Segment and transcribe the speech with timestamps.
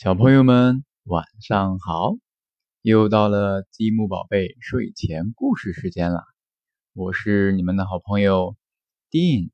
[0.00, 2.12] 小朋友们晚上好，
[2.82, 6.22] 又到了积木宝贝睡前故事时间了。
[6.92, 8.56] 我是你们的好朋友
[9.10, 9.50] Dean。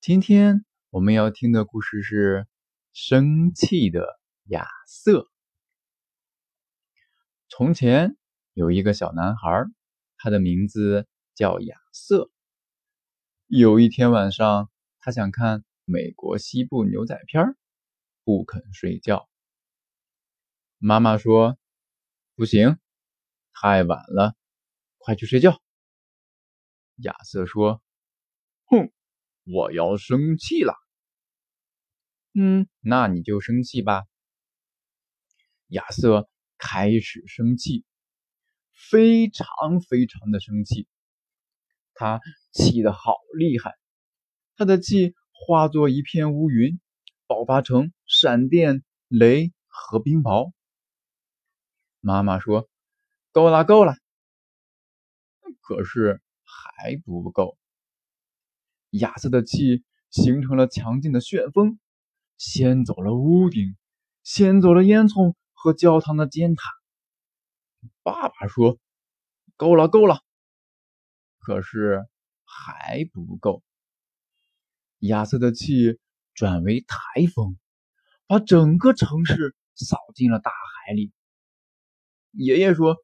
[0.00, 2.44] 今天我们要听的故事是
[2.92, 5.22] 《生气的亚瑟》。
[7.48, 8.16] 从前
[8.52, 9.64] 有一个小男孩，
[10.18, 12.30] 他的名字叫亚瑟。
[13.48, 14.70] 有一天晚上，
[15.00, 17.56] 他想看美国西部牛仔片儿。
[18.30, 19.28] 不肯睡觉。
[20.78, 21.58] 妈妈说
[22.36, 22.78] ：“不行，
[23.52, 24.36] 太晚了，
[24.98, 25.60] 快去睡觉。”
[27.02, 27.82] 亚瑟说
[28.70, 28.92] ：“哼，
[29.52, 30.74] 我要生气了。
[32.38, 34.04] ”“嗯，那你就生气吧。”
[35.66, 37.84] 亚瑟开始生气，
[38.90, 40.86] 非常非常的生气，
[41.94, 42.20] 他
[42.52, 43.76] 气得好厉害，
[44.54, 46.80] 他的气化作一片乌云。
[47.30, 50.50] 爆发成闪电、雷和冰雹。
[52.00, 52.68] 妈妈说
[53.30, 53.94] ：“够了，够了。”
[55.62, 57.56] 可是还不够。
[58.88, 61.78] 亚瑟的气形成了强劲的旋风，
[62.36, 63.76] 掀走了屋顶，
[64.24, 66.68] 掀走了烟囱和教堂的尖塔。
[68.02, 68.76] 爸爸说
[69.56, 70.24] ：“够了，够了。”
[71.38, 72.08] 可是
[72.42, 73.62] 还不够。
[74.98, 76.00] 亚瑟的气。
[76.40, 76.96] 转为台
[77.34, 77.58] 风，
[78.26, 81.12] 把整个城市扫进了大海里。
[82.30, 82.96] 爷爷说：“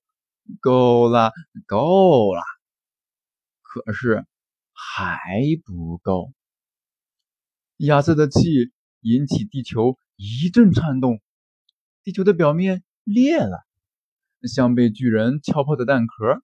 [0.58, 1.34] 够了，
[1.66, 2.40] 够了。”
[3.60, 4.24] 可是
[4.72, 6.32] 还不够。
[7.76, 11.20] 亚瑟的气引起地球一阵颤动，
[12.04, 13.66] 地球的表面裂了，
[14.48, 16.42] 像被巨人敲破的蛋壳。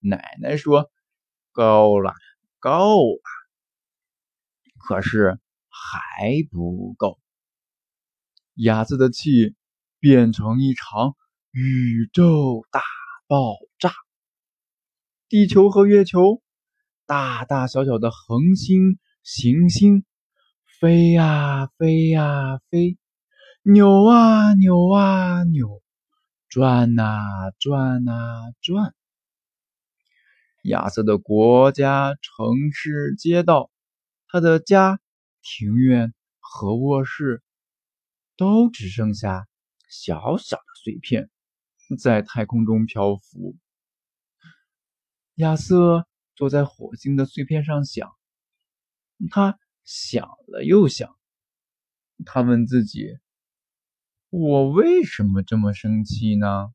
[0.00, 0.90] 奶奶说
[1.50, 2.12] ：“够了，
[2.58, 3.22] 够了。”
[4.86, 5.40] 可是。
[5.76, 7.18] 还不够，
[8.54, 9.56] 亚瑟的气
[9.98, 11.16] 变成一场
[11.50, 12.80] 宇宙大
[13.26, 13.90] 爆炸，
[15.28, 16.40] 地球和月球、
[17.06, 20.04] 大大小小的恒星、行星
[20.78, 22.96] 飞呀飞呀飞，
[23.62, 25.82] 扭啊扭啊扭，
[26.48, 28.94] 转啊转啊转。
[30.62, 33.72] 亚瑟的国家、城市、街道，
[34.28, 35.00] 他的家。
[35.44, 37.42] 庭院和卧室
[38.36, 39.46] 都只剩下
[39.88, 41.30] 小小的碎片，
[42.00, 43.56] 在太空中漂浮。
[45.34, 48.10] 亚瑟坐在火星的碎片上想，
[49.30, 51.14] 他想了又想，
[52.24, 53.18] 他问自己
[54.30, 56.72] ：“我为什么这么生气呢？”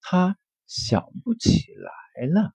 [0.00, 2.54] 他想不起来了。